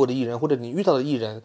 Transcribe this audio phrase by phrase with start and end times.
[0.00, 1.42] 带过的艺人或者你遇到的艺人，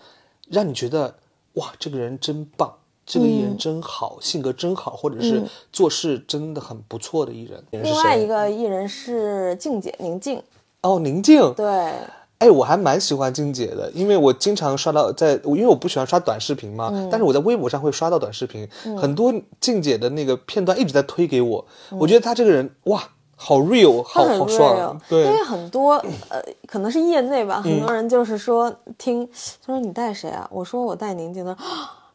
[0.50, 1.16] 让你觉得
[1.56, 2.74] 哇，这个人真棒，
[3.06, 5.44] 这个艺人真好，性格真好，或者是
[5.74, 7.62] 做事真的很不错的艺人。
[7.72, 10.42] 另外一个艺人是静姐宁静，
[10.82, 11.92] 哦，宁静，对。
[12.38, 25.94] 哎，我还蛮喜欢静姐的，因为我经常刷到在，因为我不喜欢刷短视频嘛，但是我在微博上会刷到短视频，很多静姐的那个片段一直在推给我，我觉得她这个人哇，好 real，好好爽，对，因为很多
[26.30, 29.28] 呃，可能是业内吧，很多人就是说听，
[29.66, 30.48] 他说你带谁啊？
[30.52, 31.56] 我说我带宁静的。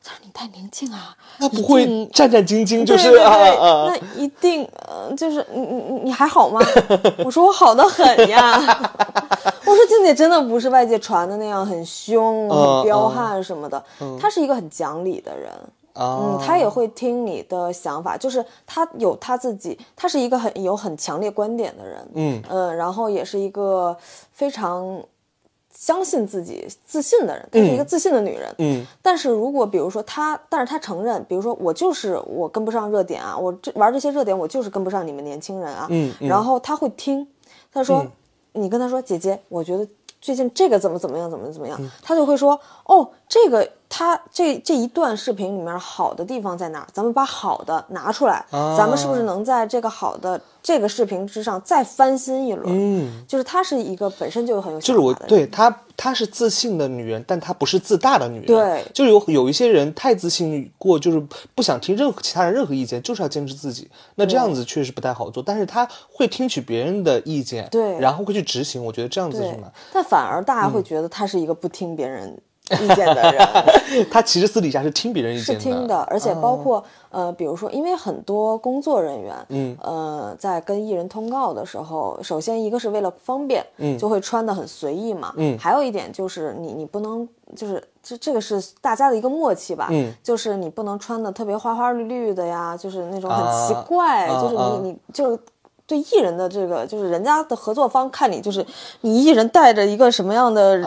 [0.03, 6.59] 他说：“你带宁静啊，那不会战战兢兢，就是啊啊，那一定呃，就是你你你你还好吗？”
[7.23, 8.59] 我说：“我好的很呀。
[9.67, 13.85] ”我说：“静姐真的不是外界传的那样很凶、很彪悍什么的，
[14.19, 15.53] 她是一个很讲理的人。
[16.01, 22.09] 嗯，他也会听你的想法，就是他有他自己，他是一个很有很强烈观点的人。
[22.15, 23.97] 嗯嗯，然后也是一个
[24.33, 25.03] 非常。”
[25.73, 28.55] 相信自己、自信的人，她是一个自信的女人。
[28.59, 35.87] 嗯，但是如果比如说她，但是她承认，比如说我就是我跟不上热点啊，我这玩这些热点，我就是跟不上你们年轻人啊。
[35.89, 37.27] 嗯，然后他会听，
[37.73, 38.05] 他说，
[38.53, 39.87] 你跟他说，姐姐，我觉得
[40.21, 43.67] 最近这个怎么怎么样，怎么怎么样，他就会说，哦，这个。
[43.93, 46.87] 他这这一段视频里面好的地方在哪？
[46.93, 52.65] 咱们把好的拿出来，咱们是不是能在这个好的这个视频之上再翻新一轮？
[52.69, 58.47] 嗯，就是她是一个本身就很有就是我对她，她是自信的女人，但她不是自大的女人。
[58.47, 61.21] 对，就是有有一些人太自信过，就是
[61.57, 63.91] 不想听任何其他人任何意见，就是要坚持自己。
[64.15, 68.85] 那这样子确实不太好做，但是她会听取别人的意见，对，然后会去执行。
[68.85, 69.69] 我觉得这样子是吗？
[69.93, 72.41] 但反而大家会觉得她是一个不听别人。
[72.83, 95.39] 意见的人， 他其实私底下是听别人意见的，是听的，而且包括呃，比如说，因为很多工作人员，嗯，呃，在跟艺人通告的时候，首先一个是为了方便，嗯，就会穿的很随意嘛，嗯，还有一点就是你你不能就是这这个是大家的一个默契吧，嗯，就是你不能穿的特别花花绿绿的呀，就是那种很奇怪，就是你你就。
[95.91, 98.65] 对艺人的这个，就是人家的合作方看你，就是
[99.01, 100.81] 你艺人带着一个什么样的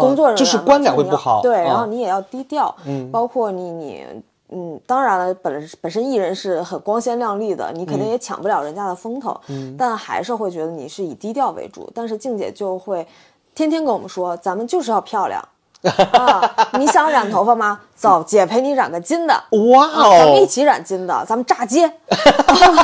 [0.00, 1.42] 工作人员，就是观感会不好。
[1.42, 2.74] 对，然后你也要低调。
[2.86, 4.06] 嗯，包括你你
[4.48, 9.38] 嗯，当然了，本本身艺人是很光鲜亮丽的，你肯定也抢不了人家的风头。
[9.48, 11.90] 嗯，但还是会觉得你是以低调为主。
[11.94, 13.06] 但是静姐就会
[13.54, 15.46] 天天跟我们说，咱们就是要漂亮。
[15.82, 17.80] 啊，你想染头发吗？
[17.96, 19.34] 走，姐陪你染个金的。
[19.72, 21.90] 哇哦，咱们一起染金的，咱们炸街。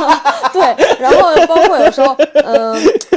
[0.53, 2.15] 对，然后包括有时候，
[2.45, 2.75] 嗯，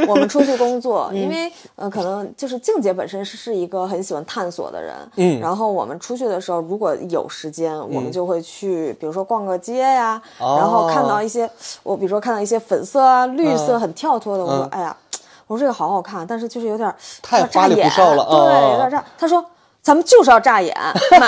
[0.07, 11.49] 我们出去工作，因为呃，可能就是静姐本身是是一个很喜欢探索的人，嗯，然后我们出去的时候，如果有时间，我们就会去，比如说逛个街呀，然后看到一些，
[11.83, 14.95] 我比如说看到一些粉色啊、绿色很跳脱的，我说，哎呀，
[15.47, 19.03] 我说这个好好看，但是就是有点太花里胡哨了，对，有点炸。
[19.17, 19.45] 他说。
[19.89, 20.71] 咱们就是要炸眼，
[21.19, 21.27] 买。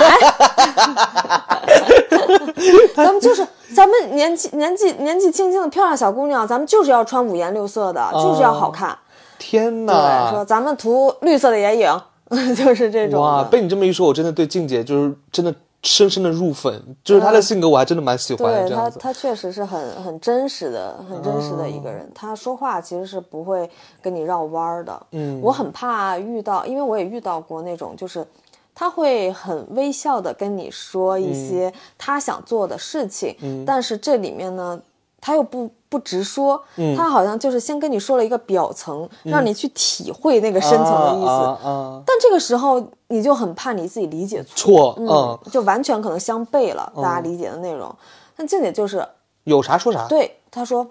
[2.94, 8.96] 咱们就是，咱们年纪年纪年纪轻轻的漂亮小姑娘，咱们就是要穿五颜六色的，就是要好看。
[9.36, 10.30] 天哪！
[10.30, 12.00] 说咱们涂绿色的眼影，
[12.54, 13.20] 就是这种。
[13.20, 15.52] 哇，被你这么一说，我真的对静姐就是真的。
[15.82, 18.66] 深深的入粉，就是他的性格，我还真的蛮喜欢。
[18.66, 22.10] 对他，他确实是很很真实的，很真实的一个人。
[22.14, 23.68] 他说话其实是不会
[24.00, 25.06] 跟你绕弯儿的。
[25.10, 28.26] 嗯，我很怕遇到，因为我也遇到过那种，就是
[28.74, 34.80] 他会很微笑的跟你说一些他想做的事情，但是这里面呢。
[35.24, 36.58] 他又不不直说，
[36.96, 42.02] 他好像就是先跟你说了一个表层，让你去体会那个深层的意思。
[42.06, 47.94] 但这个时候你就很怕你自己理解错，嗯，就完全可能相悖了，大家理解的内容。
[48.34, 49.06] 但静姐就是
[49.44, 50.08] 有啥说啥。
[50.08, 50.86] 对，她说，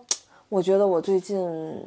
[0.48, 1.84] 我觉得我最近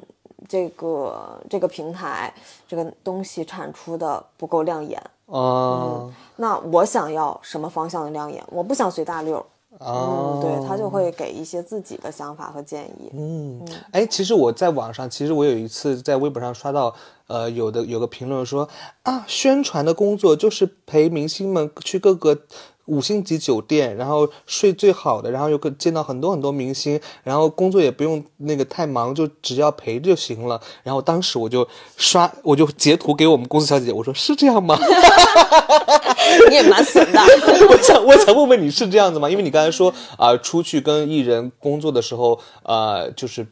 [0.49, 2.35] 这个这个平台
[2.67, 5.00] 这个东西产出的不够亮眼。
[5.29, 8.44] 嗯，那我想要什么方向的亮眼？
[8.50, 9.47] 我不想随大溜。
[9.81, 13.11] 嗯，对他就会给一些自己的想法和建议。
[13.12, 13.61] 嗯，
[13.93, 16.94] 哎，其实我在网上，其实我有一次在微博上刷到，
[17.26, 18.69] 呃，有的有个评论说
[19.03, 22.43] 啊，宣传的工作就是陪明星们去各个。
[22.87, 30.61] 五星级酒店，然后睡最好的，然后又见到很多很多明星，然后工作也不用那个太忙，就只要陪就行了。
[30.82, 31.67] 然后当时我就
[31.97, 34.79] 刷，我就截图给我们公司小姐姐，我说是这样吗？
[36.50, 37.19] 你也蛮损的。
[37.71, 39.31] 我想，我想问问你是这样子吗？
[39.31, 43.47] 因为你刚才说啊，出去跟艺人工作的时候，呃，就是。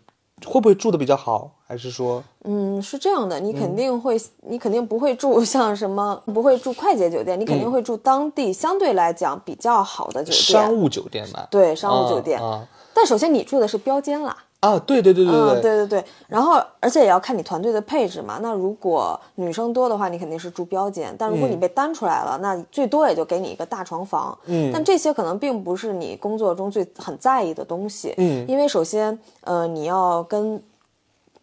[0.44, 2.22] 会不会住的比较好，还是说？
[2.44, 11.48] 嗯，是这样的，你肯定会，你肯定不会住像什么，不会住快捷酒店，你肯定会住当地相对来讲比较好的酒店，商务酒店吧。
[11.50, 12.38] 对，商务酒店。
[12.92, 14.36] 但首先你住的是标间啦。
[14.60, 18.38] 啊，对对对对嗯，对对对对，然后而且也要看你团队的配置嘛。
[18.40, 24.38] 那如果女生多的话，你肯定是住标间；但如果你被单出来了，那最多也就给你一个大床房。
[24.44, 28.14] 嗯但这些可能并不是你工作中最很在意的东西。
[28.18, 30.62] 嗯因为首先，呃，你要跟，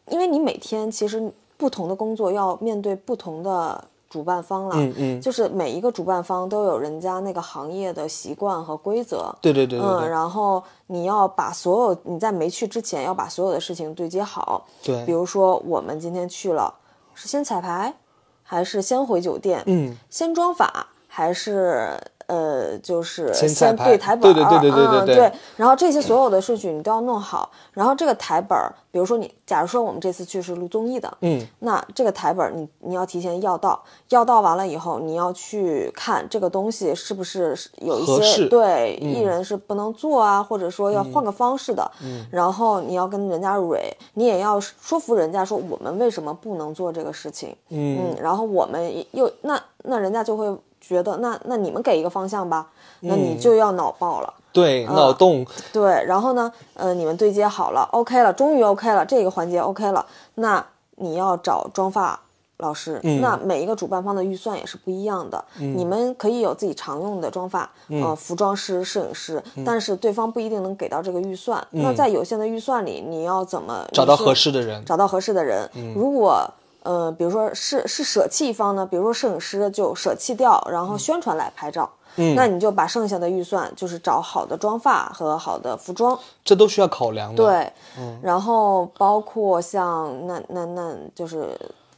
[0.09, 4.75] 因为你每天其实不同的工作要面对不同的主办方了。
[4.77, 9.33] 嗯嗯，就是每一个主办方都有人家那个行业的习惯和规则。
[9.41, 14.65] 对对对对嗯，然后你要把所有你在没去之前要把所有的事情对接好。
[14.81, 16.73] 对比如说我们今天去了，
[17.13, 17.93] 是先彩排，
[18.41, 19.61] 还是先回酒店？
[19.67, 24.33] 嗯，先装法还是呃，就是先对台本儿？
[24.33, 25.31] 对对对对对对嗯对。
[25.57, 27.49] 然后这些所有的顺序你都要弄好。
[27.73, 41.91] 然后这个台本儿，比如说你，假如说我们这次去是录综艺的，嗯，那这个台本儿你你要提前要到，要到完了以后，你要去看这个东西是不是有一些对艺人是不能做啊，或者说要换个方式的。
[42.03, 47.55] 嗯，然后你要跟人家蕊，你也要说服人家说我们为什么不能做这个事情。
[47.69, 50.45] 嗯然后我们又那那人家就会
[50.89, 52.67] 觉得那那你们给一个方向吧，
[53.01, 54.33] 那你就要脑爆了。
[54.51, 60.03] 对，脑洞，对，然后呢，呃，你们对接好了，OK 了，终于 OK 了，这个环节 OK 了，
[60.35, 60.65] 那
[60.95, 62.19] 你要找妆发
[62.57, 74.83] 老师，那每一个主办方的预算也是不一样的，你们可以有自己常用的妆发，呃，服装师、摄影师，但是对方不一定能给到这个预算，那在有限的预算里，你要怎么找到合适的人。
[74.83, 75.69] 找到合适的人。
[75.95, 76.43] 如果
[76.83, 81.89] 呃，比如说是是舍弃一方呢，比如说摄影师就舍弃掉，然后宣传来拍照。
[82.15, 91.55] 嗯，那你就把剩下的预算就是找好的妆发和好的服装，这都需要考量的。，对，嗯然后包括像那那那就是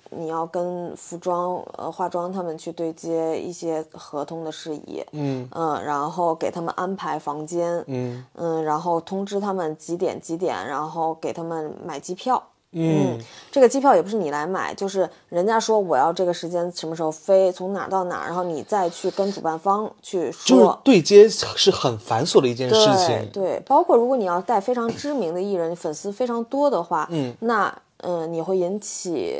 [0.10, 5.50] 你要跟服装呃化妆他们去对接一些合同的事宜，嗯
[5.86, 12.44] 然后给他们安排房间，嗯嗯，然后通知他们几点几点，然后给他们买机票。
[12.74, 13.20] 嗯
[13.52, 20.82] 这个机票也不是你来买，就是人家说我要这个时间什么时候飞，从哪儿到哪儿，然后你再去跟主办方去就是说。
[20.84, 22.76] 对接是很繁琐的一件事
[23.06, 23.30] 情。
[23.34, 29.36] 对，包括如果你要带非常知名的艺人，粉丝非常多的话，嗯，那嗯、呃你会引起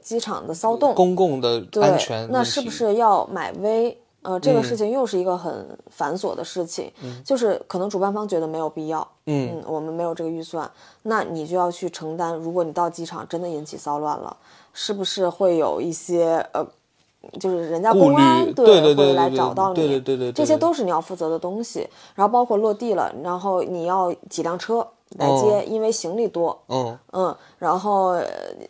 [0.00, 3.99] 机场的骚动，公共的对安全那是不是要买微？
[4.22, 6.92] 呃，这个事情又是一个很繁琐的事情，
[7.24, 10.70] 就是可能主办方觉得没有必要，嗯我们没有这个预算，
[11.04, 12.34] 那你就要去承担。
[12.34, 14.36] 如果你到机场真的引起骚乱了，
[14.74, 16.66] 是不是会有一些呃，
[17.38, 21.88] 就是人家公安虑对会来找到你，对对对对对这些都是你要负责的东西。
[22.14, 24.86] 然后包括落地了，然后你要几辆车
[25.18, 28.24] 来接，因为行李多，嗯嗯，然后呃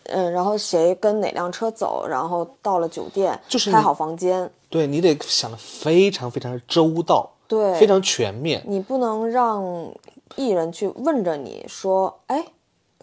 [0.04, 8.62] 嗯，然后谁跟哪辆车走，然后到了酒店，就是开好房间，对你得想的非常非常周到，对，非常全面。
[8.66, 9.92] 你不能让
[10.36, 12.46] 艺人去问着你说，哎，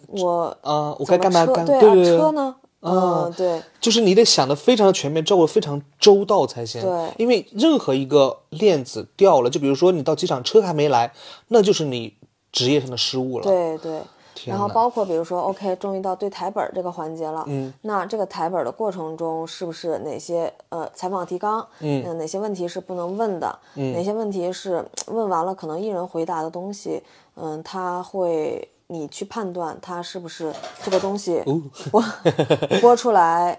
[0.08, 1.64] 我啊，我该干嘛干？
[1.64, 2.56] 车对车呢？
[2.80, 6.80] 嗯，对就是你得想的非常的全面，照顾得非常周到才行。
[6.80, 11.12] 对因为任何一个链子掉了，就比如说你到机场车还没来，
[11.48, 12.14] 那就是你
[12.58, 13.44] 职业上的失误了。
[13.44, 14.00] 对对。
[14.46, 17.42] 然后包括比如说，OK，终于到对台本儿这个环节了。
[17.48, 21.66] 嗯，那这个台本儿的过程中，是不是哪些呃采访提纲？
[21.80, 23.58] 嗯呃哪些问题是不能问的？
[23.74, 27.02] 嗯，哪些问题是问完了可能艺人回答的东西，
[27.34, 31.60] 嗯，他会你去判断他是不是这个东西哦
[31.90, 32.04] 播
[32.80, 33.58] 播出来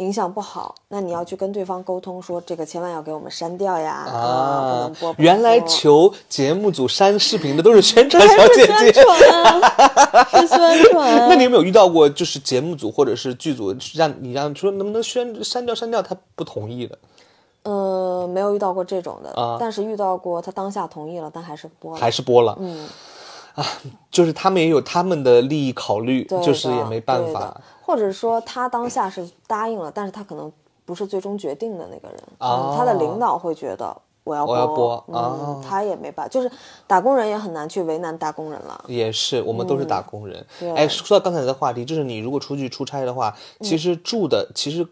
[0.00, 5.14] 影响不好，那你要去跟对方沟通说这个千万要给我们删掉呀，啊，不啊能播。
[5.18, 8.92] 原来求节目组删视频的都是宣传小姐宣姐。
[8.92, 9.06] 传，
[10.30, 11.28] 是宣传。
[11.28, 16.98] 那你有没有遇到过，就是节目组或者是剧组让你让说能不能宣删掉删掉，他不同意的？
[17.62, 22.00] 呃，没有遇到过这种的，啊但是遇到过他当下同意了，但还是播了。
[22.00, 22.56] 还是播了？
[22.58, 22.88] 嗯，
[24.10, 27.60] 就是他们也有他们的利益考虑，就是也没办法。
[27.82, 30.50] 或者说他当下是答应了，但是他可能
[30.84, 36.50] 不是最终决定的那个人，啊嗯，他的领导会觉得我要我要播嗯，哦他也没办法，就是
[36.86, 38.84] 打工人也很难去为难打工人了。
[38.86, 40.46] 也是，我们都是打工人。
[40.60, 44.86] 对哎，说到刚才的话题，就是你如果出去出差的话，其实住的其实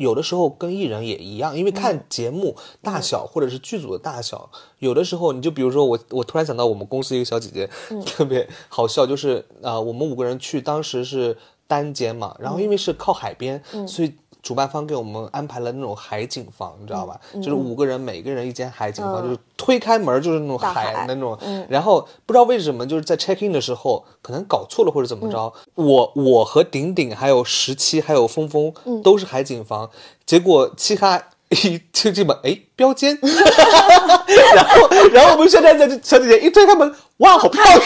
[0.00, 7.70] 有的时候跟艺人也一样，因为看节目大小或者是剧组的大小，有的时候你就比如说我，我突然想到我们公司一个小姐姐、
[8.04, 14.12] 特别好笑，就是呃，我们五个人去，当时是单间嘛，然后因为是靠海边，所以。
[14.42, 17.20] 主办方给我们安排了那种海景房，你知道吧？
[17.34, 21.04] 就是五个人，每个人一间海景房，就是推开门就是那种大海。
[21.06, 21.38] 那种。
[21.68, 29.90] 然后不知道为什么，就是在 check in 的时候，可能搞错了或者怎么着，我我和顶顶还有十七还有峰峰都是海景房，
[30.24, 33.18] 结果七哈一就这么，哎，标间，
[34.54, 37.78] 然后然后我们现在这小姐姐一推开门，哇，好漂亮！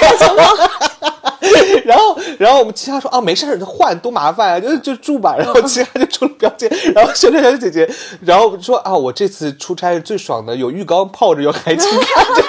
[1.85, 5.37] 然后，然后我们其他说啊，没事儿，换多麻烦啊，就就住吧。
[5.37, 7.89] 然后其他就出了标间，然后小小小姐姐，
[8.23, 12.43] 然后说啊，我这次出差是最爽的，有浴缸泡着，有海景看着。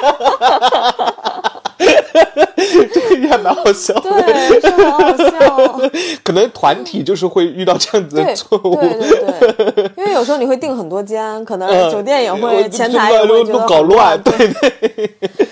[3.16, 3.94] 这个也蛮好笑。
[3.96, 5.90] 的，对，是很好笑。
[6.24, 8.76] 可能团体就是会遇到这样子的错误。
[8.76, 15.10] 对对对，因为有时候你会订很多间，可能嗯酒店也我会前台也会觉得都搞乱，对对，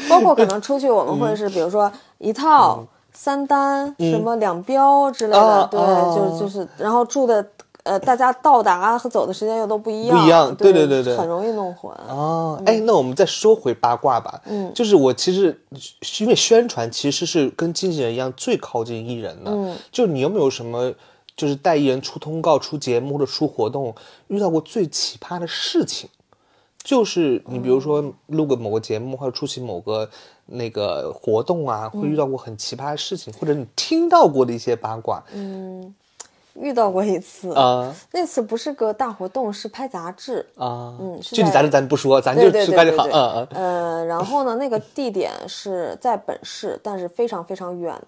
[0.10, 7.46] 包括可能出去我们会是比如说一套、三单、什么两标之类的，对，就是就是，然后住的
[7.84, 11.92] 呃，大家到达和走的时间又都不一样，不一样对对对对对很容易弄混。
[12.08, 14.42] 哦，哎，那我们再说回八卦吧。
[14.46, 15.62] 嗯，就是我其实
[16.20, 19.52] 因为宣传其实是跟经纪人一样最靠近艺人的。
[19.52, 20.94] 嗯，就你有没有什么
[21.36, 23.94] 就是带艺人出通告、出节目或者出活动
[24.28, 26.10] 遇到过最奇葩的事情？
[26.84, 30.10] 就是你比如说录个某个节目或者出席某个
[30.46, 35.24] 那个活动啊，会遇到过很奇葩的事情，或者你听到过的一些八卦。
[36.54, 37.94] 遇到过一次，啊。
[38.12, 40.46] 那次不是个大活动，是拍杂志。
[40.56, 43.06] 啊，嗯具体咱咱不说，咱就对对是干就好。
[43.08, 43.48] 嗯嗯
[44.00, 48.00] 呃，然后呢，那个地点是在本市，但是非常非常远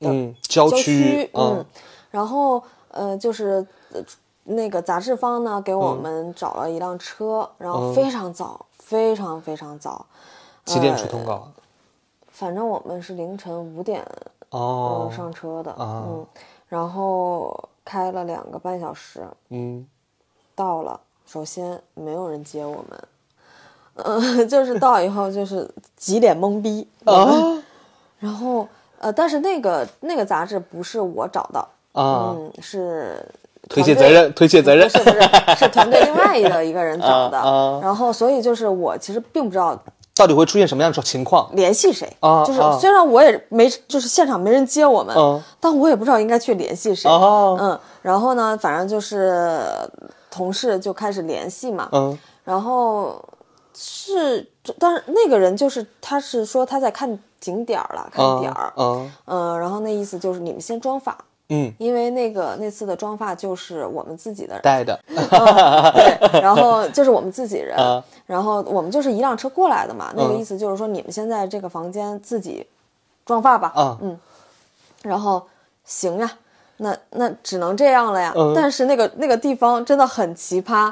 [0.00, 1.64] 嗯，郊郊区，嗯，
[2.10, 4.00] 然后呃，就是呃
[4.44, 10.04] 那个杂志方呢给我们找了一辆车，然后非常早，非常非常早，
[10.64, 11.34] 几点出通告？
[11.34, 11.48] 啊？
[12.28, 14.04] 反正我们是凌晨五点
[14.50, 15.06] 哦。
[15.08, 16.04] 呃，上车的，啊。
[16.06, 16.26] 嗯，
[16.68, 19.86] 然后开了两个半小时，嗯
[20.54, 23.04] 到了，首先没有人接我们，
[23.94, 27.62] 呃， 就是到以后就是几脸懵逼，啊
[28.20, 28.66] 然后
[28.98, 31.58] 呃，但是那个那个杂志不是我找的，
[31.92, 33.24] 啊，嗯，是
[33.68, 34.98] 推卸责任，推卸责任不。
[34.98, 35.20] 是不是，
[35.58, 37.38] 是团队另外一个一个人找的。
[37.38, 39.78] 啊啊然后，所以就是我其实并不知道
[40.14, 41.50] 到底会出现什么样的情况？
[41.56, 42.08] 联系谁，
[42.46, 42.68] 就是啊。
[42.68, 45.42] 啊虽然我也没，就是现场没人接我们，嗯。
[45.58, 47.10] 但我也不知道应该去联系谁。
[47.10, 47.56] 哦。
[47.60, 49.66] 嗯，然后呢，反正就是
[50.30, 52.16] 同事就开始联系嘛，嗯。
[52.44, 53.20] 然后
[53.74, 54.46] 是，
[54.78, 59.12] 但是那个人就是他是说他在看景点儿了，看点儿，嗯。
[59.24, 61.18] 嗯，然后那意思就是你们先装法。
[61.50, 68.02] 嗯，因为那个那次的妆发就是我们自己的带的，对，然后就是我们自己人，啊。
[68.26, 70.10] 然后我们就是一辆车过来的嘛。
[70.16, 70.38] 那个嗯。
[70.38, 72.66] 意思就是说，你们先在这个房间自己
[73.26, 73.70] 妆发吧。
[73.74, 73.98] 啊。
[74.00, 74.18] 嗯，
[75.02, 75.46] 然后
[75.84, 76.32] 行呀，
[76.78, 78.32] 那那只能这样了呀。
[78.34, 78.54] 嗯。
[78.56, 80.90] 但是那个那个地方真的很奇葩，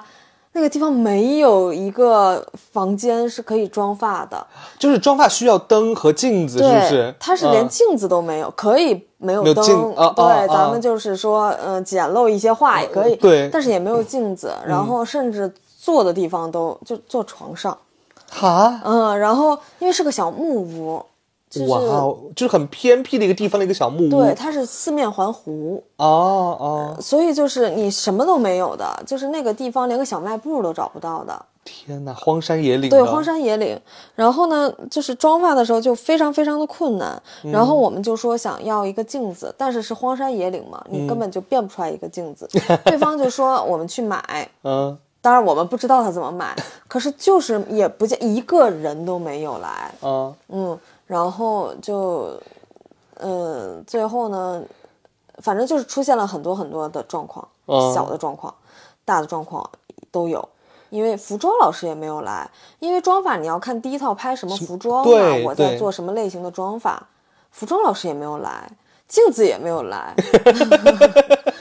[0.54, 4.46] 那个地方没有一个房间是可以妆发的，
[4.78, 7.14] 就是妆发需要灯和镜子，是，不是？
[7.18, 7.68] 它是连嗯。
[7.68, 10.44] 镜子都没有，可以没有灯，啊对，啊。
[10.44, 13.48] 啊咱们就是说，嗯、简陋一些画也可以，对。
[13.50, 17.76] 但是也没有镜子，然后甚至坐的地方都就坐床上，
[18.30, 21.02] 哈，嗯，然后因为是个小木屋，
[21.52, 21.68] 就是
[22.34, 24.08] 就是很偏僻的一个地方的一个小木屋。
[24.08, 32.88] 对，它是四面环湖，哦哦，所以就是你什么都没有的，就是那个地方连个小卖部都找不到的，天哪，荒山野岭。
[32.88, 33.22] 对，荒。
[33.22, 33.78] 山野岭。
[34.16, 37.22] 然后呢，就是妆发的时候就非常非常的困难。
[37.42, 42.48] 然后我们就说想要一个镜子，但是是荒山野岭嘛，你根本就变不出来一个镜子。
[42.84, 46.56] 对方就说我们去买，嗯，当然我们不知道他怎么买，
[46.88, 49.92] 可是就是也不见一个人都没有来。
[50.00, 50.76] 啊，嗯，
[51.12, 52.40] 然后就，
[53.16, 54.62] 嗯，最后呢，
[55.40, 57.92] 反正就是出现了很多很多的状况，嗯。
[57.92, 58.54] 小的状况、
[59.04, 59.68] 大的状况
[60.10, 60.48] 都有。
[60.88, 67.06] 因为服装老师也没有来，因为妆法你要看第一套拍什么服装嘛，我在做什么类型的妆法，
[67.50, 68.70] 服装老师也没有来，
[69.06, 70.64] 镜子也没有来，就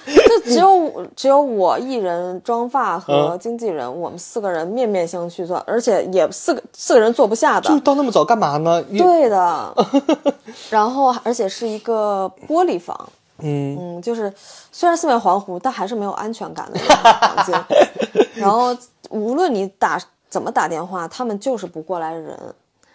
[0.43, 8.81] 只有 只有我一人妆发和嗯经纪人，我们四个人面面相觑做，而且也四个四个人坐不下的，就是到那么早干嘛呢？
[8.83, 9.75] 对的，
[10.69, 14.33] 然后而且是一个玻璃房，嗯，嗯，就是
[14.71, 17.65] 虽然四面环湖，但还是没有安全感的房间。
[18.35, 18.75] 然后
[19.09, 22.35] 无论你打怎么打电话，他们就是不过来人，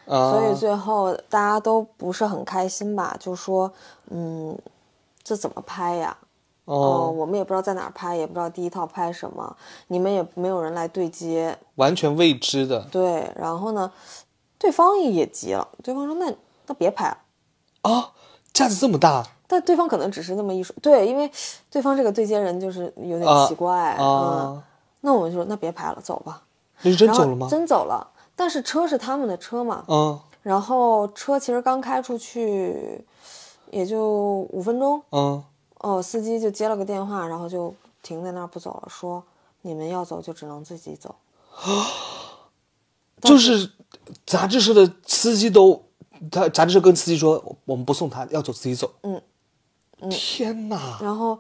[0.07, 3.17] 啊，所以最后大家都不是很开心吧？
[3.21, 3.71] 就说，
[4.11, 4.57] 嗯，
[5.23, 6.17] 这怎么拍呀？
[6.67, 9.57] 哦、哦，我们也不知道在哪儿拍，也不知道第一套拍什么，
[9.89, 12.81] 你们也没有人来对接，完全未知的。
[12.91, 13.91] 对，然后呢，
[14.59, 16.33] 对方也急了，对方说那
[16.67, 17.19] 那别拍了。
[17.83, 18.13] 啊，
[18.53, 19.25] 架子这么大。
[19.49, 21.31] 但对方可能只是那么一说，对，因为
[21.71, 24.63] 对方这个对接人就是有点啊奇怪，嗯，啊，
[25.03, 26.43] 那我们就说那别拍了，走吧。
[26.83, 27.47] 那是真走了吗？
[27.49, 30.19] 真走了，但是车是他们的车嘛，嗯。
[30.43, 33.05] 然后车其实刚开出去
[33.71, 35.43] 也就五分钟，嗯，
[35.87, 39.23] 哦，司机就接了个电话，然后就停在那儿不走了，说
[39.63, 41.15] 你们要走就只能自己走。
[43.23, 43.71] 就是
[44.27, 45.81] 杂志社的司机都
[46.31, 48.93] 他杂志社跟司机说，我们不送他，要走自己走。
[49.03, 49.23] 嗯，
[50.11, 50.99] 天哪！
[51.01, 51.39] 然后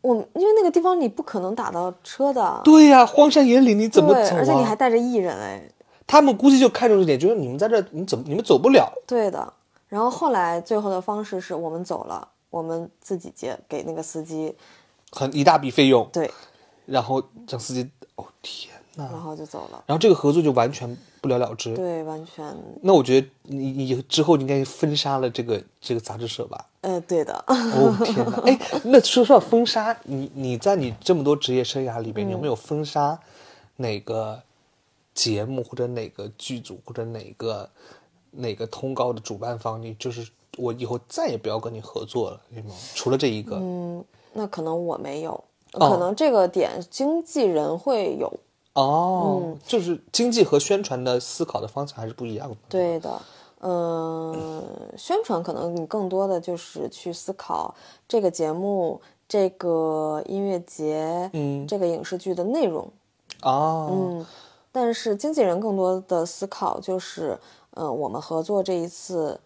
[0.00, 4.38] 我因为那个地方你不可能打到车的，对呀、荒山野岭你怎么，走啊？
[4.38, 5.70] 而且你还带着艺人哎，
[6.04, 8.92] 他们估计就看中这点，觉得你们在这，你怎么你们走不了？
[9.06, 9.52] 对的。
[9.86, 14.54] 然后后来最后的方式是我们走了，我们自己接给那个司机，
[15.10, 16.30] 很一大笔费用，对，
[16.84, 19.08] 然后让司机，哦天呐！
[19.10, 19.82] 然后就走了。
[19.86, 21.74] 然后这个合作就完全不了了之。
[21.74, 26.68] 对，完全，那我觉得你你之后应该封杀了这个这个杂志社吧？
[26.82, 27.32] 呃，对的。
[27.48, 28.42] 哦天呐！
[28.44, 33.18] 哎，那说说到封杀，你你在你这么多职业生涯里边，你有没有封杀
[33.76, 34.42] 哪个
[35.14, 37.70] 节目或者哪个剧组或者哪个
[38.30, 39.80] 哪个通告的主办方？
[39.80, 40.28] 你就是
[40.58, 42.40] 我以后再也不要跟你合作了？
[42.94, 45.32] 除了这一个，嗯那可能我没有，
[45.74, 48.32] 哦可能这个点经纪人会有。
[48.74, 52.56] 哦，就是经济和宣传的思考的方向还是不一样的。
[52.70, 53.20] 对的，
[53.60, 57.74] 嗯，宣传可能你更多的就是去思考
[58.08, 62.90] 这个节目、这个音乐节、嗯这个影视剧的内容。
[63.42, 64.26] 哦，嗯，
[64.72, 67.38] 但是经纪人更多的思考就是，
[67.72, 69.38] 嗯、我们合作这一次，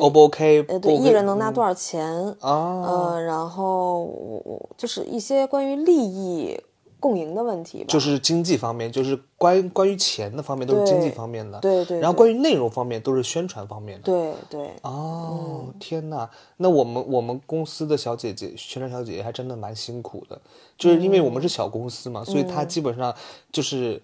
[0.00, 0.64] O 不 OK？
[0.68, 2.06] 呃，对，艺人能拿多少钱？
[2.40, 2.82] 啊？
[2.82, 6.60] 呃，然后我我就是一些关于利益
[7.00, 7.86] 共赢的问题吧。
[7.88, 14.04] 就是经济方面，就是关关于钱的方面都是经济方面的，对对对然后关于内容方面都是宣传方面的。
[14.04, 20.40] 对对，哦，天呐，那我们我们公司的小姐姐，宣传小姐姐还真的蛮辛苦的，
[20.78, 23.12] 就是因为我们是小公司嘛，所以她基本上
[23.50, 24.00] 就是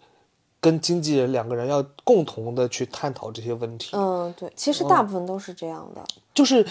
[0.61, 3.97] 跟经纪人两个人要共同的去探讨这些问题。
[3.97, 6.05] 嗯，对，其哦实大部分都是这样的。
[6.35, 6.67] 就是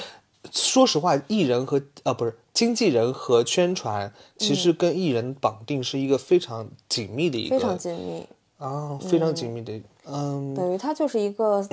[0.51, 8.27] 说实话，艺人和呃不是经纪人和宣传，其实跟艺人绑定是一个非常紧密的一个非常紧密，
[8.57, 11.67] 啊，非常紧密的，嗯，等于它就是一个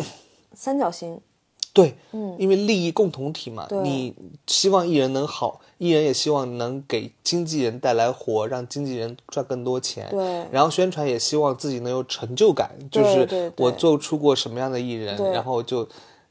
[0.55, 1.20] 三角形。
[1.74, 4.14] 对，嗯，因为利益共同体嘛，你
[4.46, 10.46] 希望艺人能好，艺人也希望能给经纪人带来活，让经纪人赚更多钱，对。
[10.52, 15.32] 然后宣传也希望自己能有成就感，就是我做出过什么样的艺人，对。
[15.32, 15.87] 然后就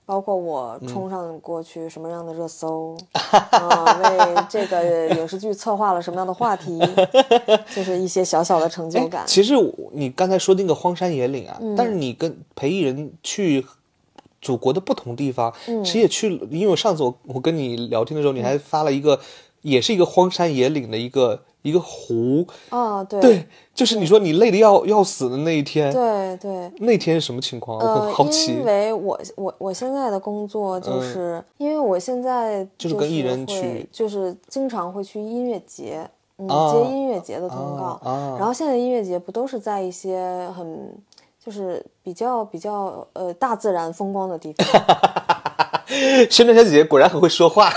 [0.06, 2.96] 包括我嗯冲上过去什么样的热搜，
[3.52, 6.80] 啊、为这个影视剧策划了什么样的话题，
[7.76, 9.26] 就是一些小小的成就感。
[9.28, 9.56] 其实
[9.92, 11.76] 你刚才说那个荒山野岭啊，嗯。
[11.76, 13.66] 但是你跟陪艺人去
[14.44, 15.84] 祖国的不同地方，嗯。
[15.84, 19.20] 其实也去了，因为我上次我我跟你聊天的时候，你还发了一个，
[19.62, 23.22] 也是一个荒山野岭的一个一个湖，啊，对。
[23.22, 27.80] 对，就是你说你累的要要死的那一天，对对，那天是什么情况？
[27.80, 28.52] 我呃很，好奇。
[28.52, 28.66] 因。
[28.66, 36.74] 为我我我现在的工作就是，因为我现在就是跟艺人去就是经常会去音乐节，嗯，啊。
[36.74, 38.00] 接音乐节的通告。
[38.04, 38.36] 啊啊。
[38.38, 40.94] 然后现在音乐节不都是在一些很
[41.44, 44.66] 就是比较比较呃大自然风光的地方，
[46.32, 47.72] 深圳小姐姐果然很会说话，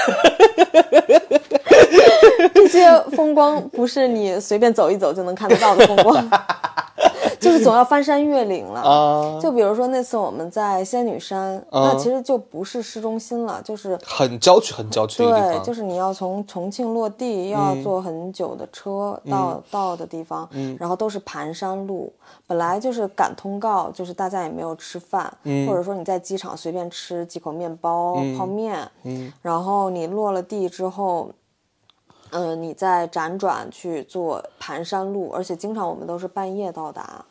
[2.55, 6.15] 这些风光不是你随便走一走就能看得到的风光，
[7.41, 8.81] 就是总要翻山越岭了。
[8.81, 22.13] 啊就比如说那次我们在仙女山，那其实就不是市中心了，就是很郊区，很郊区对，就是你要从重庆落地，又要坐很久的车到、到的地方，然后都是盘山路。
[22.47, 25.33] 本来就是赶通告，就是大家也没有吃饭，
[25.67, 28.89] 或者说你在机场随便吃几口面包、泡面，
[29.43, 31.31] 然后你落了地之后。
[32.31, 37.25] 嗯、你在辗转去坐盘山路，而且经常我们都是半夜到达，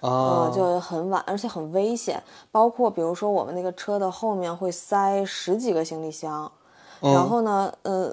[0.00, 2.22] 啊嗯，就很晚，而且很危险。
[2.50, 6.50] 包括比如说我们那个车的后面会塞十几个行李箱，
[7.00, 8.12] 然后呢，呃，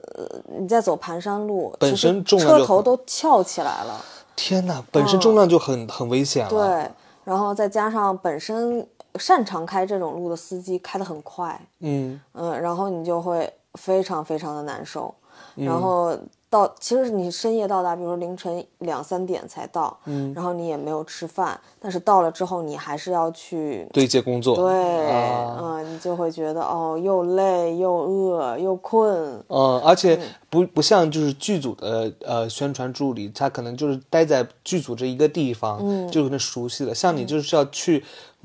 [0.59, 3.99] 你在走盘山路，本身重量车头都翘起来了，
[4.35, 6.49] 天哪，本身重量就很、很危险了。
[6.49, 6.91] 对，
[7.23, 15.13] 然后再加上本身擅长开这种路的司机开得很快，嗯，嗯，然后你就会非常非常的难受，
[15.55, 16.17] 然后
[16.55, 23.85] 到其实你深夜到达，比如说凌晨两三点才到，嗯，然后你也没有吃饭，但是到了之后你还是要去。
[23.91, 24.55] 对接工作。
[24.55, 30.17] 对，啊嗯，你就会觉得哦，又累又饿又困，嗯，而且
[30.49, 36.95] 不不像就是剧组的呃宣传助理，他可能就是待在剧组这一个地方，嗯就可能熟悉了。
[36.95, 38.01] 像你就是要去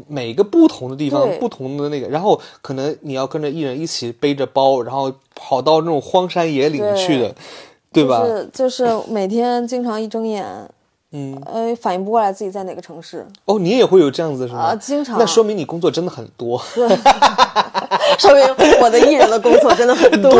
[0.08, 7.34] 每个不同的地方，不同的那个，然后可能你要跟着艺人一起背着包，然后跑到那种荒山野岭去的，
[7.92, 8.20] 对吧？
[8.20, 10.44] 就是就是每天经常一睁眼，
[11.12, 14.60] 嗯，呃，反应不过来自己在哪个城市，哦，你也会有这样子是吗？
[14.60, 16.60] 啊经常那说明你工作真的很多。
[18.18, 18.42] 说明
[18.80, 20.30] 我的艺人的工作真的很 多。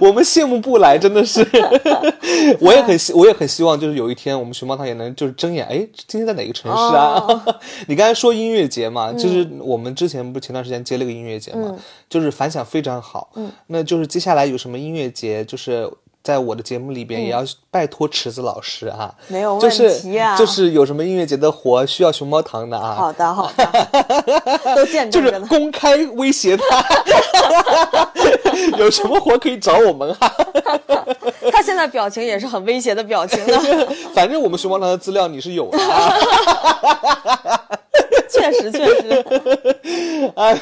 [0.00, 1.46] 我们羡慕不来，真的是。
[2.60, 7.26] 我也很希，我也很希望，就是有一天我们熊猫堂也能就是睁眼，哎，今天在哪个城市啊？
[7.88, 11.74] 你刚才说音乐节嘛，就是我们之前不是前段时间接了个音乐节嘛，
[12.08, 13.30] 就是反响非常好。
[13.34, 15.90] 嗯，那就是接下来有什么音乐节，就是
[16.28, 20.36] 在我的节目里边也要拜托池子老师啊，没有问题啊。
[20.36, 23.64] 是就是有什么音乐节的活需要熊猫糖的啊，好的好的，
[24.76, 25.46] 都见就是证着呢。
[25.48, 26.84] 公开威胁他，
[28.76, 30.30] 有什么活可以找我们哈。
[31.50, 33.58] 他现在表情也是很威胁的表情呢，
[34.12, 36.12] 反正我们熊猫糖的资料你是有的啊。
[38.30, 39.24] 确实确实。
[40.36, 40.60] 哎，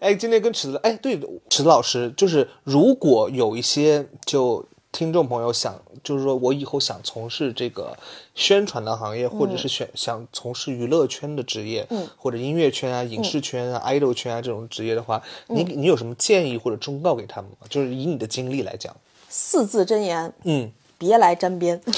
[0.00, 5.74] 哎，今天跟池子，哎，对，池子老师，就是如果有一些就听众朋友想，
[6.04, 7.96] 就是说我以后想从事这个
[8.34, 17.66] 宣传的行业，或者是选想从事娱乐圈的职业，嗯，或者音乐圈啊、影视圈啊、idol 圈啊这种职业的话，你你有什么建议或者忠告给他们吗？
[17.70, 18.94] 就是以你的经历来讲，
[19.30, 21.80] 四字真言，嗯，别来沾边。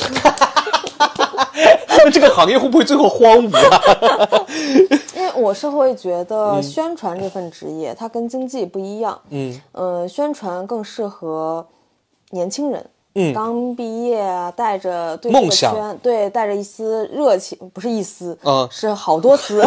[1.97, 4.47] 那这个行业会不会最后荒芜啊？
[5.17, 9.21] 因为我是会觉得宣传这份职业，它跟经济不一样。
[9.31, 11.67] 嗯，呃，宣传更适合
[12.35, 12.85] 年轻人。
[13.15, 13.33] 嗯。
[13.33, 15.73] 刚毕业啊，带着对这个梦想。
[15.73, 18.69] 圈，对，带着一丝热情，不是一丝，嗯。
[18.71, 19.65] 是好多丝，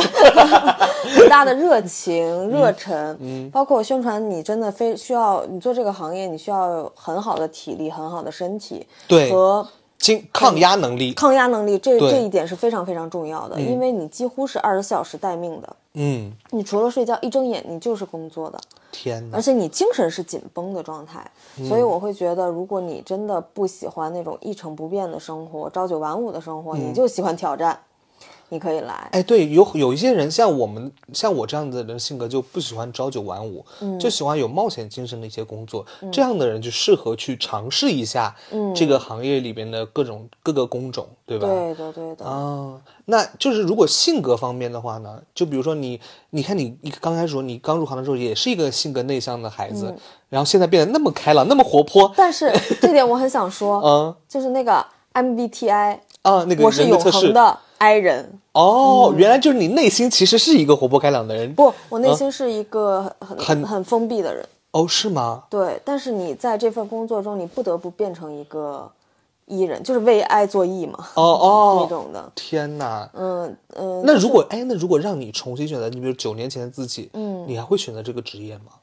[1.16, 3.18] 很大的热情、热忱。
[3.22, 9.32] 嗯，包括宣传，你真的非需要你做这个行业，你需要很好的体力、很好的身体，对。
[9.32, 9.66] 和
[9.98, 15.76] 经抗压能力，抗压能力，这这一点是非常非常重要的，因为你几乎是二十四小时待命的。
[16.00, 18.60] 嗯，你除了睡觉，一睁眼你就是工作的，
[18.92, 19.38] 天哪。
[19.38, 21.30] 而，且你精神是紧绷的状态。
[21.60, 21.68] 嗯。
[21.68, 26.90] 所以我会觉得，如果你真的不喜欢那种一成不变的生活、朝九晚五的生活，嗯。
[26.90, 27.80] 你就喜欢挑战，
[28.50, 29.10] 你可以来。
[29.12, 38.36] 哎，对，有有一些人像我们像我这样子的人性格就不喜欢朝九晚五，嗯就喜欢有冒险精神的一些工作，这样的人就适合去尝试一下
[38.76, 41.48] 这个行业里边的各种各个工种，对吧？
[41.48, 42.26] 对的，对的。
[42.26, 49.96] 啊，那就是如果性格方面的话呢，就比如说你，你看你你刚开始说你刚入行的时候也是一个性格内向的孩嗯子，
[50.30, 58.40] 然后现在变得那么开朗，那么活泼，但是这点我很想说，嗯就是那个 MBTI，啊，那个我是永恒的 I 人。
[58.54, 64.48] 哦，原来就是你内心其实是一个活泼开朗的人，不，我内心是一个很嗯很很封闭的人。
[64.72, 65.44] 哦，是吗？
[65.50, 68.92] 对，但是你在这份工作中，你不得不变成一个
[69.46, 72.32] E 人，就是为爱做 E 嘛，哦哦， 那种的。
[72.36, 78.74] 天哪，嗯嗯，那如果哎，那如果让你重新选择，你比如九年前的自己，嗯你还会选择这个职业吗？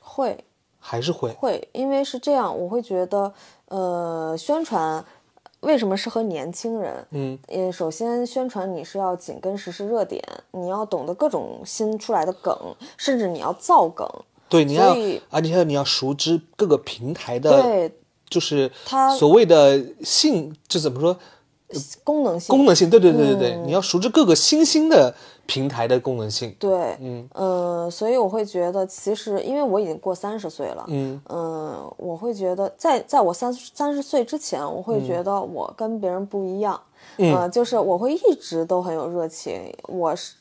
[0.00, 0.42] 会
[0.80, 1.30] 还是会？
[1.32, 3.32] 会，因为是这样，我会觉得，
[3.66, 5.04] 呃，宣传
[5.60, 7.06] 为什么适合年轻人？
[7.10, 12.56] 嗯，呃，首先宣传你是要紧跟时事热点，你要懂得各种新出来的梗，
[12.96, 14.08] 甚至你要造梗。
[14.48, 17.92] 对，你要所以，而且你要熟知各个平台的，对
[18.30, 21.16] 就是它所谓的性，就怎么说
[22.02, 22.88] 功能性，功能性？
[22.88, 25.14] 对对对对嗯对，你要熟知各个新兴的
[25.48, 26.54] 平台的功能性。
[26.58, 27.26] 对，嗯。
[27.32, 31.18] 呃，所以我会觉得，其实因为我已经过三十岁了，嗯。
[31.30, 36.78] 嗯，我会觉得在在我三三十岁之前，我嗯会觉得我跟别人不一样，
[37.16, 40.34] 呃，就是我会一直都很有热情，我是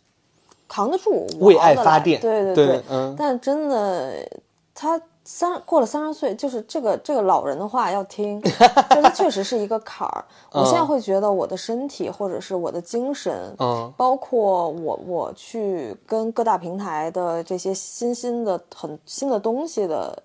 [0.67, 2.19] 扛得住，我为爱发电。
[2.19, 2.81] 对对对。
[2.89, 3.15] 嗯。
[3.17, 4.27] 但真的
[4.75, 5.01] 他。
[5.29, 10.23] 三过了三十岁，就是这个这个老人的话要听， 就是他确实是一个坎儿。
[10.53, 20.17] 我现在会觉得我的身体或者是我的精神，嗯包括我我去跟各大平台的这些新兴的很新的东西的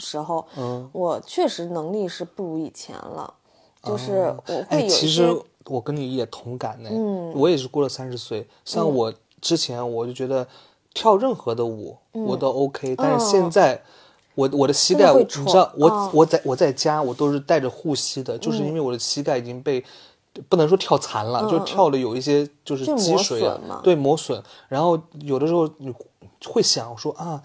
[0.00, 3.32] 时候，嗯，我确实能力是不如以前了，
[3.84, 6.90] 就是我会哎，有一其，实我跟你也同感呢。
[6.92, 10.44] 嗯，我也是过了三十岁，像我之前我就觉得
[10.92, 13.80] 跳任何的舞我都 OK，但是现在。
[14.38, 19.84] 我我的膝盖，你知道，我、哦我在我在家我都是带着护膝的，就是因为我的膝盖已经被
[20.48, 23.42] 不能说跳残了，就跳的有一些就是磨积水
[23.82, 24.40] 对磨损。
[24.68, 25.92] 然后有的时候你
[26.46, 27.42] 会想说啊，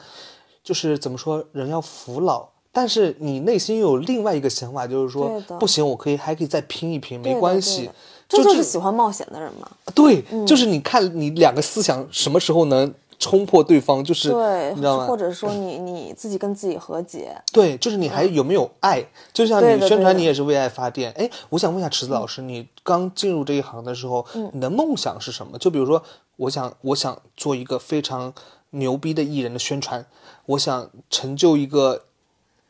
[0.63, 2.47] 就是怎么说，人要服老。
[2.75, 7.93] 但是你内心又有另外一个想法，就是说不行，我可以还可以再拼一拼，没对的对关系的。
[8.29, 9.67] 这就是喜欢冒险的人嘛。
[9.95, 12.91] 对，嗯就是你看你两个思想什么时候能
[13.23, 15.05] 冲破对方，就是对你知道，吗？
[15.05, 19.01] 或者说你 你自己跟自己和解，对，就是你还有没有爱？
[19.31, 21.13] 就像你宣传，你也是为爱发电。
[21.17, 25.57] 哎，我想问一下池子老师，你刚进入这一行的时候，嗯你的梦想是什么？
[25.57, 26.03] 就比如说，
[26.36, 28.33] 我想我想做一个非常
[28.71, 30.05] 牛逼的艺人的宣传，
[30.47, 32.01] 我想成就一个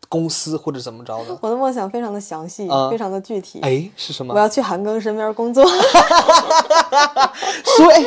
[0.08, 1.36] 公司或者怎么着的。
[1.42, 3.60] 我的梦想非常的详细，啊非常的具体。
[3.62, 4.40] 哎，是什么我？
[4.40, 5.66] 要去韩庚身边工作。
[7.76, 8.06] 所以，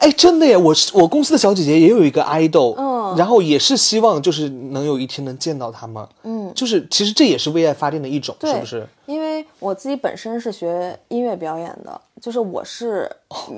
[0.00, 0.56] 哎，哎，真的耶！
[0.56, 8.86] 我是我公司的小姐姐也有一个 idol，嗯然后也是希望就是能有一天能见到他们，嗯，就是其实这也是为爱发电的一种，是不是？
[9.06, 13.10] 因为我自己本身是学音乐表演的，就是我是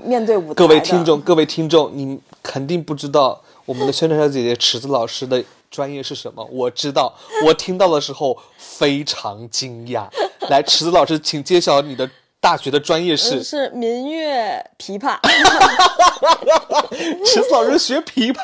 [0.05, 0.55] 面对舞台的。
[0.55, 6.43] 各位听众，各位听众，你肯定不知道我们的宣传小姐姐池子老师的专业是什么。
[6.51, 7.13] 我知道，
[7.47, 10.07] 我听到的时候非常惊讶。
[10.49, 12.09] 来，池子老师，请揭晓你的
[12.43, 13.41] 大学的专业是。
[13.41, 15.17] 是民乐琵琶，
[17.25, 18.43] 池子老师学琵琶，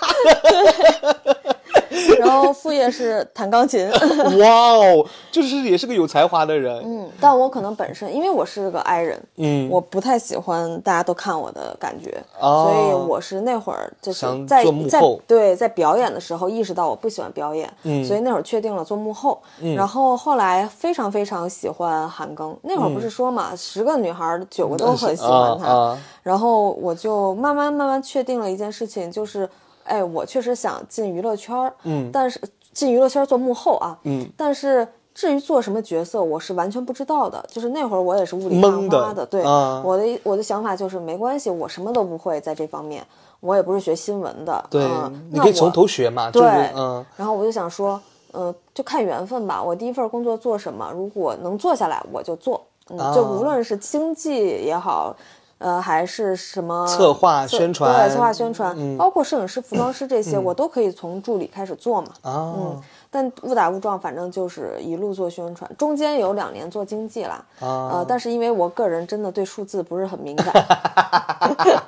[2.18, 3.88] 然后副业是弹钢琴。
[4.38, 6.80] 哇哦，就是也是个有才华的人。
[6.84, 19.40] 嗯，但我可能本身因为我是个 I 人，嗯我不太喜欢大家都看我的感觉，哦所以我是那会儿就是在在对在表演的时候意识到我不喜欢表演，嗯所以那会儿确定了做幕后，
[19.76, 29.48] 然后后来非常非常喜欢韩庚，那会儿不是说嘛，十个女孩九个都很喜欢他，然后我就慢慢慢慢确定了一件事情，就是
[29.88, 32.40] 哎，我确实想进娱乐圈儿，嗯但是
[32.72, 37.44] 进娱乐圈儿做幕后啊，嗯，但是至于做什么角色，我是完全不知道的。
[37.48, 43.04] 就是那会儿我也是雾里看花的，对，啊我的我的想法就是没关系，我什么都不会在这方面，
[43.40, 48.00] 我也不是学新闻的，对，嗯你可以从头学嘛，就是对，嗯，然后我就想说，
[48.32, 49.60] 嗯、就看缘分吧。
[49.60, 52.62] 我第一份工作做什么，如果能做下来，我就做。
[52.90, 54.32] 嗯，啊就无论是经济
[54.64, 55.14] 也好，
[55.58, 62.08] 呃，还是什么策划宣传对，策划宣传，嗯包括摄影师、服装师这些，我都可以从助理开始做嘛。
[62.22, 67.44] 啊，嗯，但误打误撞，反正就是一路做宣传，中间有两年做经济啦。
[67.60, 70.52] 啊呃，但是因为我个人真的对数字不是很敏感，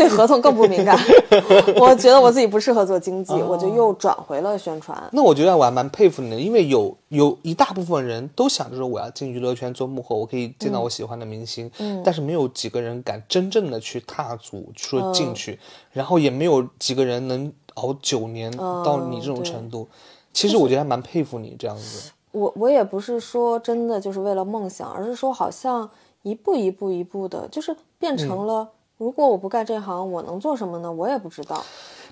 [0.00, 0.98] 对合同更不敏感，
[1.78, 4.96] 我觉得我自己不适合做经济，我就又转回了宣传。
[5.12, 15.58] 那我觉得我还蛮佩服你的，因为有有一大部分人都想着说我要进娱乐圈做幕后，我可以见到我喜欢的明星，嗯但是没有几个人敢真正的去踏足说嗯进去，
[15.92, 19.88] 然后也没有几个人能熬九年到你这种程度。
[20.32, 22.10] 其实我觉得还蛮佩服你这样子。
[22.32, 25.90] 我我也不是说真的就是为了梦想，而是说好像
[26.22, 28.68] 一步一步一步的，就是变成了。
[29.00, 30.92] 如果我不干这行，我能做什么呢？
[30.92, 31.64] 我也不知道。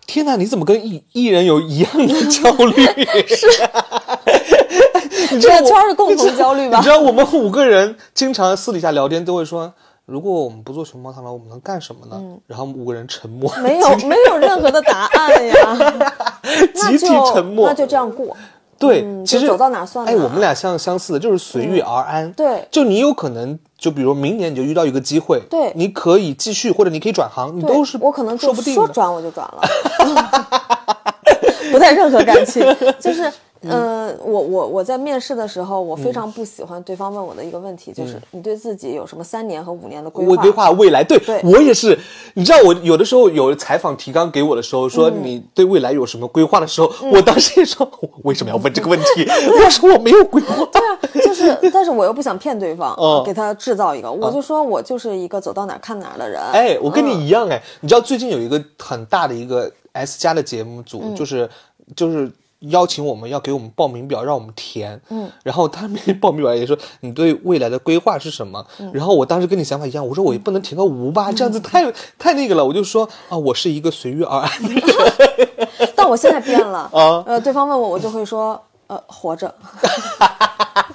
[0.07, 2.83] 天哪，你怎么跟艺艺人有一样的焦虑？
[3.29, 3.47] 是，
[5.39, 9.71] 这个圈儿是共同焦虑吧你知道我们五个人经常私底下聊天都会说，
[10.07, 12.19] 如果我们不做熊猫螳螂，我们能干什么呢？
[12.47, 15.77] 然后五个人沉默，嗯没有没有任何的答案呀，
[16.43, 18.35] 那 集体就沉默那就这样过。
[18.79, 22.31] 对，嗯其实就走到哪算哪哎，我们俩相相似的，就是随遇而安。
[22.33, 28.81] 对就你有可能，就比如明年你就遇到一个机会，对你可以继续，或者你可以转行，你都是我可能说不定的。
[28.81, 29.63] 说转我就转了，
[31.73, 32.63] 不带任何感情，
[33.01, 33.31] 就是。
[33.63, 40.31] 嗯，我我我在面试的时候，我非常不喜欢对方问我的一个问题，就是你对自己有什么三年和五年的规划？
[40.31, 41.99] 我规划未来，对对我也是。
[42.35, 49.27] 你知道，我有的时候有采访提纲给我的时候，嗯说你对未来有什么规划的时候，我当时也说，我为什么要问这个问题？
[49.65, 50.55] 我说我没有规划。
[50.73, 56.41] 对啊，就是，但是我又不想骗对方，嗯给他制造一个，我就说我就是一个走到哪儿看哪儿的人。
[56.53, 61.49] 哎，我跟嗯你一样哎，你知道最近有一个很大的一个 S 加的节目嗯组，就是
[61.97, 65.01] 就是邀请我们要给我们报名表，让我们填。
[65.11, 68.65] 嗯，然后他们报名表也说你对未来的规划是什么？
[68.81, 72.65] 嗯然后我当时跟你想法一样，我说我也不能填个无吧，这样子太太那个了。
[72.65, 74.83] 我就说啊，我是一个随遇而安的人。
[75.95, 79.55] 但我现在变了， 啊呃，对方问我，我就会说，呃，活着，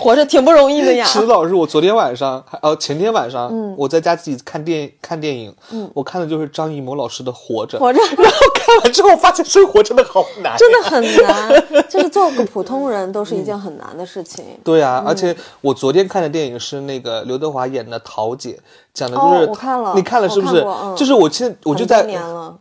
[0.00, 1.04] 活着挺不容易的呀。
[1.04, 5.54] 池子老师，我昨天晚上，还呃前天晚上，嗯我在家自己看电看电影，
[5.94, 14.44] 我看的就是张艺谋老师的《活着》，活着 然后看完之后发现生活真的好难，真的很难， 就是做个普通人都是一件很难的事情。
[14.64, 18.52] 对啊，而且我昨天看的电影是那个刘德华演的《桃姐》，
[18.94, 20.64] 讲的就是、哦我看了你看了是不是？
[20.66, 22.06] 嗯就是我现在我就在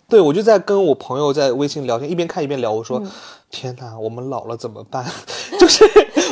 [0.10, 3.00] 对我就在跟我朋友在微信聊天，一边看一边聊，我说。
[3.00, 3.10] 嗯
[3.52, 5.04] 天哪，我们老了怎么办？
[5.60, 5.84] 就是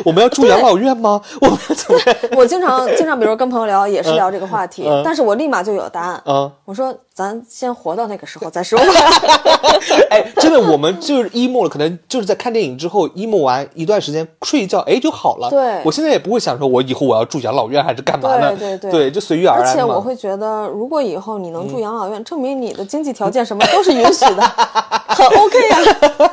[0.06, 1.22] 我们要住养老院吗？
[1.42, 2.00] 我们要怎么？
[2.38, 6.22] 我经常经常，比如跟朋友聊，也是聊这个话题，嗯但是我立马就有答案。
[6.26, 8.86] 嗯我说咱先活到那个时候再说吧。
[10.10, 15.50] 哎，真的，我们就是 emo 了，可能就是在看电影之后 emo 完一段时间，睡一觉，哎就好了。
[15.50, 18.56] 对我现在也不会想说，我以后我要住养老院还是干嘛呢？
[18.58, 19.76] 对对对就随遇而而安而。
[19.76, 24.42] 且我会觉得，如果以后你能住养老院，证明你的经济条件什么都是允许的，
[25.08, 26.27] 很 OK 呀、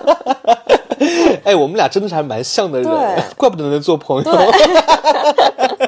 [1.45, 4.31] 哎，我们俩真的是还蛮像的人对， 怪不得能做朋友。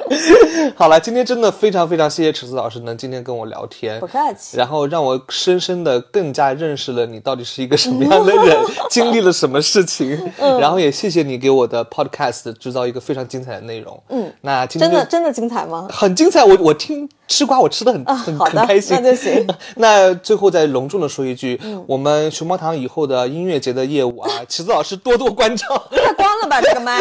[0.08, 4.56] 对 好了，今天真的非常非常谢谢池子老师能今天跟我聊天，不客气。
[4.56, 8.56] 然后让我深深的更加认识了你到底是一个什么样的人，
[8.90, 10.18] 经历了什么事情。
[10.38, 14.00] 嗯然后也谢谢你给我的 podcast 制造一个非常精彩的内容。
[14.08, 15.86] 嗯，那今天真的真的精彩吗？
[15.90, 19.46] 很精彩，我我听吃瓜我吃的很、很很开心，那就行。
[19.76, 25.66] 那最后再隆重的说一句，我们熊猫堂以后的音乐节的业务啊， 池子老师多多关照。
[25.90, 27.00] 快关了吧这个麦。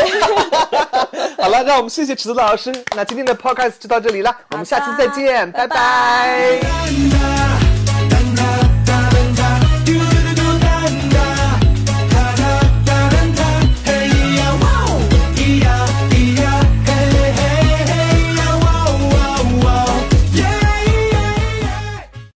[1.38, 2.72] 好了，让我们谢谢池子老师。
[2.96, 6.60] 那今天的 podcast 就到这里了，我们下期再见，拜拜。
[6.62, 7.65] 拜拜